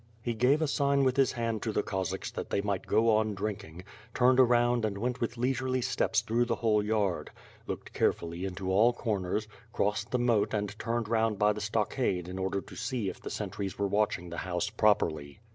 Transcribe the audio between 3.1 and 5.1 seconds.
on drinking, turned around and